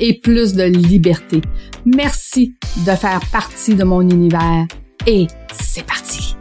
[0.00, 1.40] et plus de liberté.
[1.84, 2.54] Merci
[2.86, 4.66] de faire partie de mon univers
[5.06, 6.36] et c'est parti.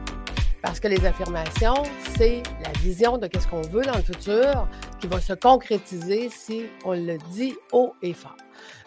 [0.62, 1.84] Parce que les affirmations,
[2.18, 4.68] c'est la vision de qu'est-ce qu'on veut dans le futur
[5.02, 8.38] qui va se concrétiser si on le dit haut et fort.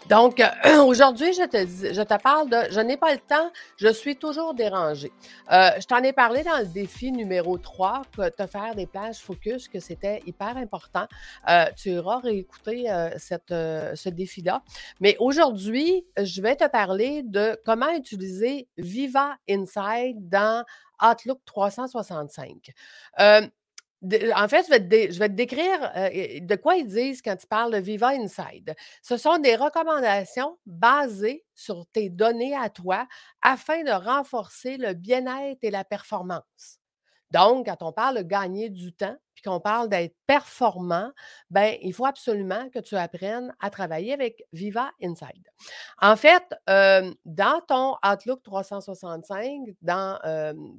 [0.08, 3.88] Donc, euh, aujourd'hui, je te, je te parle de je n'ai pas le temps, je
[3.88, 5.12] suis toujours dérangée.
[5.52, 9.18] Euh, je t'en ai parlé dans le défi numéro 3, que te faire des plages
[9.18, 11.06] focus, que c'était hyper important.
[11.50, 12.86] Euh, tu auras réécouté
[13.18, 14.62] cette, ce défi-là.
[15.00, 20.64] Mais aujourd'hui, je vais te parler de comment utiliser Viva Inside dans
[21.02, 22.72] Outlook 365
[23.18, 27.36] en fait, je vais, te je vais te décrire euh, de quoi ils disent quand
[27.42, 28.74] ils parlent de Viva Inside.
[29.02, 33.06] Ce sont des recommandations basées sur tes données à toi
[33.42, 36.78] afin de renforcer le bien-être et la performance.
[37.30, 41.12] Donc, quand on parle de gagner du temps, puis qu'on parle d'être performant,
[41.48, 45.46] ben il faut absolument que tu apprennes à travailler avec Viva Inside.
[46.00, 50.18] En fait, dans ton Outlook 365, dans,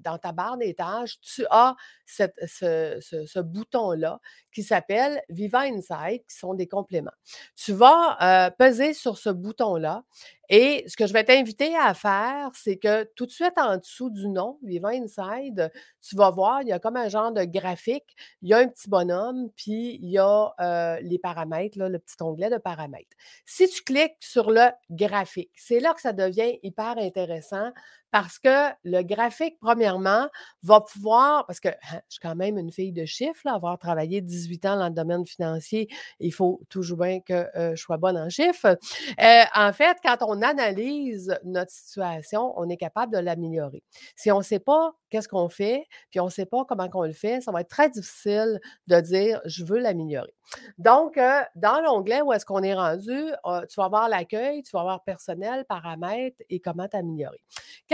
[0.03, 4.19] dans ta barre des tâches, tu as ce, bouton-là
[4.51, 7.11] qui s'appelle Viva Inside, qui sont des compléments.
[7.55, 10.03] Tu vas peser sur ce bouton-là
[10.49, 14.09] et ce que je vais t'inviter à faire, c'est que tout de suite en dessous
[14.09, 18.15] du nom, Viva Inside, tu vas voir, il y a comme un genre de graphique
[18.49, 22.49] y a un petit bonhomme, puis il y a euh, les paramètres, le petit onglet
[22.49, 23.15] de paramètres.
[23.45, 27.71] Si tu cliques sur le graphique, c'est là que ça devient hyper intéressant
[28.11, 30.27] parce que le graphique, premièrement,
[30.63, 34.21] va pouvoir, parce que hein, je suis quand même une fille de chiffres, avoir travaillé
[34.21, 35.87] 18 ans dans le domaine financier,
[36.19, 38.77] il faut toujours bien que euh, je sois bonne en chiffres.
[39.21, 43.83] Euh, en fait, quand on analyse notre situation, on est capable de l'améliorer.
[44.15, 47.03] Si on ne sait pas qu'est-ce qu'on fait, puis on ne sait pas comment on
[47.03, 50.33] le fait, ça va être très difficile de dire je veux l'améliorer.
[50.77, 53.31] Donc, euh, dans l'onglet où est-ce qu'on est rendu,
[53.69, 57.41] tu vas voir l'accueil, tu vas voir personnel, paramètres et comment t'améliorer.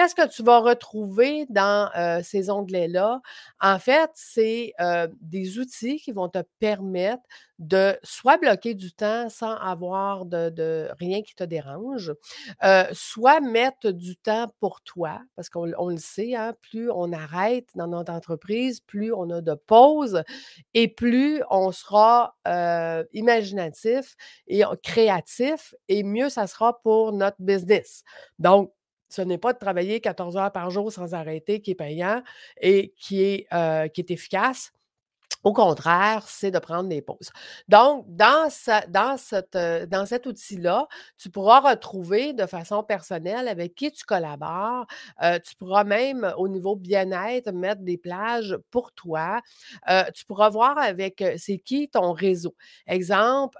[0.05, 1.89] Qu'est-ce que tu vas retrouver dans
[2.23, 3.21] ces onglets-là?
[3.59, 4.73] En fait, c'est
[5.19, 7.23] des outils qui vont te permettre
[7.57, 12.13] de soit bloquer du temps sans avoir de, rien qui te dérange,
[12.91, 17.87] soit mettre du temps pour toi, parce qu'on le sait, hein, plus on arrête dans
[17.87, 20.21] notre entreprise, plus on a de pauses
[20.75, 22.35] et plus on sera
[23.11, 28.03] imaginatif et créatif et mieux ça sera pour notre business.
[28.37, 28.71] Donc,
[29.09, 32.21] ce n'est pas de travailler 14 heures par jour sans arrêter qui est payant
[32.61, 34.71] et qui est, euh, qui est efficace.
[35.43, 37.31] Au contraire, c'est de prendre des pauses.
[37.67, 40.87] Donc, dans, cette, euh, cet outil-là,
[41.19, 44.87] tu pourras retrouver de façon personnelle avec qui tu collabores.
[45.21, 49.39] Euh, tu pourras même, au niveau bien-être, mettre des plages pour toi.
[50.15, 52.55] tu pourras voir avec c'est qui ton réseau.
[52.87, 53.57] Exemple,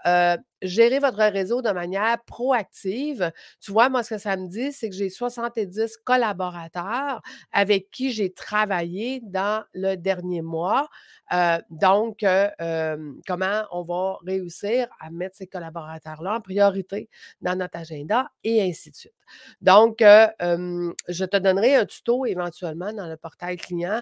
[0.65, 3.31] gérer votre réseau de manière proactive.
[3.59, 7.21] Tu vois, moi, ce que ça me dit, c'est que j'ai 70 collaborateurs
[7.51, 10.89] avec qui j'ai travaillé dans le dernier mois.
[11.33, 17.09] Euh, donc, euh, comment on va réussir à mettre ces collaborateurs-là en priorité
[17.41, 19.13] dans notre agenda et ainsi de suite.
[19.61, 20.27] Donc, euh,
[21.07, 24.01] je te donnerai un tuto éventuellement dans le portail client,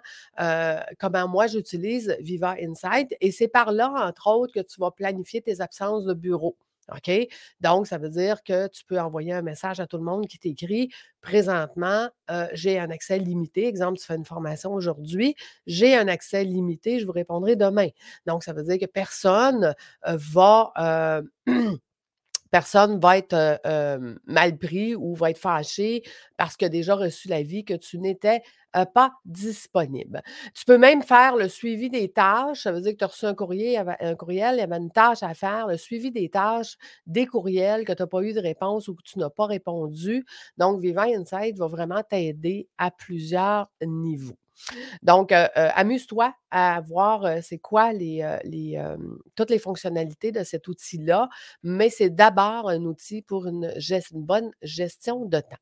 [0.99, 3.15] comment moi j'utilise Viva Insight.
[3.21, 6.52] Et c'est par là, entre autres, que tu vas planifier tes absences de bureau.
[6.91, 7.11] OK?
[7.61, 10.39] Donc, ça veut dire que tu peux envoyer un message à tout le monde qui
[10.39, 10.89] t'écrit
[11.21, 12.09] présentement,
[12.53, 13.67] j'ai un accès limité.
[13.67, 15.35] Exemple, tu fais une formation aujourd'hui,
[15.67, 17.87] j'ai un accès limité, je vous répondrai demain.
[18.25, 19.73] Donc, ça veut dire que personne
[20.03, 21.21] va.
[22.53, 23.59] personne va être
[24.27, 26.03] mal pris ou va être fâché
[26.37, 28.43] parce a déjà reçu l'avis que tu n'étais
[28.93, 30.21] pas disponible.
[30.53, 32.61] Tu peux même faire le suivi des tâches.
[32.61, 34.91] Ça veut dire que tu as reçu un, courrier, un courriel, il y avait une
[34.91, 36.77] tâche à faire, le suivi des tâches,
[37.07, 40.23] des courriels que tu n'as pas eu de réponse ou que tu n'as pas répondu.
[40.57, 44.37] Donc, Vivant Insight va vraiment t'aider à plusieurs niveaux.
[45.01, 48.79] Donc, amuse-toi à voir c'est quoi les, les,
[49.35, 51.27] toutes les fonctionnalités de cet outil-là,
[51.63, 53.73] mais c'est d'abord un outil pour une,
[54.11, 55.57] une bonne gestion de temps.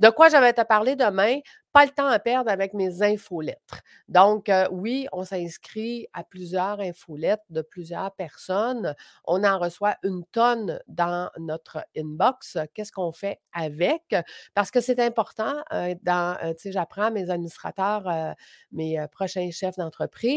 [0.00, 1.38] De quoi je vais te parler demain?
[1.72, 3.80] pas le temps à perdre avec mes infolettres.
[4.08, 8.94] Donc, oui, on s'inscrit à plusieurs infolettres de plusieurs personnes.
[9.24, 12.58] On en reçoit une tonne dans notre inbox.
[12.74, 14.14] Qu'est-ce qu'on fait avec?
[14.54, 15.54] Parce que c'est important.
[16.02, 18.34] Dans, tu sais, j'apprends à mes administrateurs,
[18.70, 20.31] mes prochains chefs d'entreprise,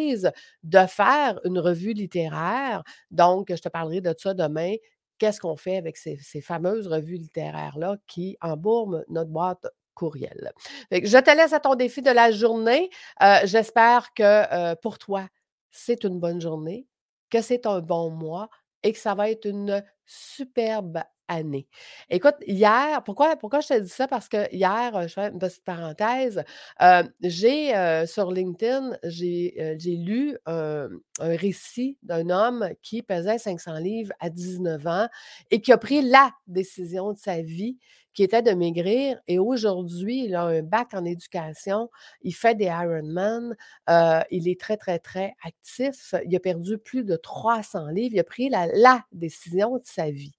[0.63, 2.83] de faire une revue littéraire.
[3.11, 4.75] Donc, je te parlerai de ça demain
[5.17, 10.51] qu'est-ce qu'on fait avec ces, fameuses revues littéraires-là qui embourbent notre boîte courriel?
[10.91, 12.89] je te laisse à ton défi de la journée.
[13.21, 15.27] Euh, j'espère que euh, pour toi,
[15.71, 16.87] c'est une bonne journée,
[17.29, 18.49] que c'est un bon mois
[18.83, 21.67] et que ça va être une superbe année.
[22.09, 24.07] Écoute, hier, pourquoi, pourquoi je te dis ça?
[24.07, 26.43] Parce que hier, je fais une petite parenthèse,
[26.81, 27.73] euh, j'ai
[28.07, 30.89] sur LinkedIn, j'ai lu un,
[31.19, 35.07] un récit d'un homme qui pesait 500 livres à 19 ans
[35.51, 37.77] et qui a pris la décision de sa vie
[38.15, 39.19] qui était de maigrir.
[39.27, 41.89] Et aujourd'hui, il a un bac en éducation.
[42.21, 43.55] Il fait des Ironman.
[43.89, 46.15] Euh, il est très, très, très actif.
[46.25, 48.15] Il a perdu plus de 300 livres.
[48.15, 50.33] Il a pris la, la décision de sa vie.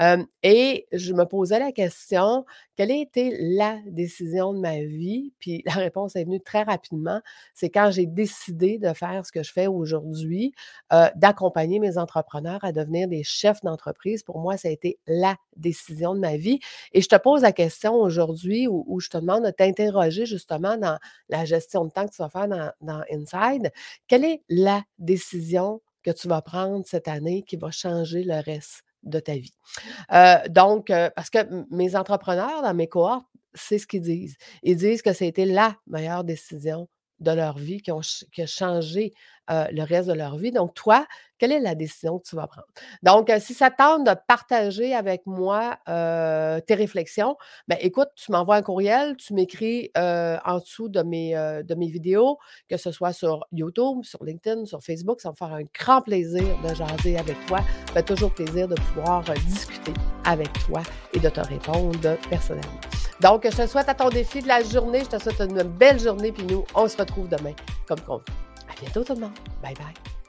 [0.00, 2.44] Euh, et je me posais la question,
[2.76, 5.34] quelle a été la décision de ma vie?
[5.38, 7.20] Puis la réponse est venue très rapidement.
[7.54, 10.54] C'est quand j'ai décidé de faire ce que je fais aujourd'hui,
[10.92, 14.22] euh, d'accompagner mes entrepreneurs à devenir des chefs d'entreprise.
[14.22, 16.60] Pour moi, ça a été la décision de ma vie.
[16.92, 20.98] Et je te pose la question aujourd'hui où, je te demande de t'interroger justement dans
[21.28, 23.72] la gestion de temps que tu vas faire dans, dans Inside.
[24.06, 28.82] Quelle est la décision que tu vas prendre cette année qui va changer le reste
[29.02, 29.52] de ta vie?
[30.12, 31.38] Euh, donc, euh, parce que
[31.70, 34.36] mes entrepreneurs dans mes cohortes, c'est ce qu'ils disent.
[34.62, 36.88] Ils disent que c'était la meilleure décision
[37.20, 39.12] de leur vie, qui, ont, a changé
[39.50, 40.52] euh, le reste de leur vie.
[40.52, 41.06] Donc, toi,
[41.38, 42.66] quelle est la décision que tu vas prendre?
[43.02, 47.36] Donc, si ça tente de partager avec moi tes réflexions,
[47.66, 52.38] ben écoute, tu m'envoies un courriel, tu m'écris en dessous de mes, de vidéos,
[52.68, 55.20] que ce soit sur YouTube, sur LinkedIn, sur Facebook.
[55.20, 57.60] Ça me faire un grand plaisir de jaser avec toi.
[57.88, 59.94] Ça fait toujours plaisir de pouvoir discuter
[60.24, 60.82] avec toi
[61.14, 62.89] et de te répondre personnellement.
[63.20, 65.00] Donc, je te souhaite à ton défi de la journée.
[65.00, 66.32] Je te souhaite une belle journée.
[66.32, 67.52] Puis nous, on se retrouve demain,
[67.86, 68.24] comme convenu.
[68.68, 69.38] À bientôt tout le monde.
[69.62, 70.19] Bye bye.